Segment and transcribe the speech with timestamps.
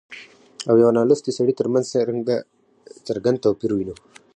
[0.69, 1.85] او يوه نالوستي سړي ترمنځ
[3.07, 3.95] څرګند توپير وينو